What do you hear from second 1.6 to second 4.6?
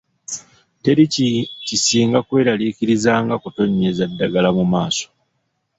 kisinga kweralariikiriza nga kutonnyeza ddagala